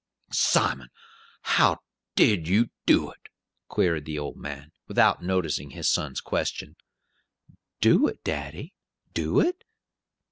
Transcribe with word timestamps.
"Simon, 0.33 0.89
how 1.43 1.77
did 2.15 2.47
you 2.47 2.71
do 2.87 3.11
it?" 3.11 3.29
queried 3.67 4.05
the 4.05 4.17
old 4.17 4.35
man, 4.35 4.71
without 4.87 5.21
noticing 5.21 5.69
his 5.69 5.87
son's 5.91 6.21
question. 6.21 6.75
"Do 7.81 8.07
it, 8.07 8.23
daddy? 8.23 8.73
Do 9.13 9.39
it? 9.41 9.63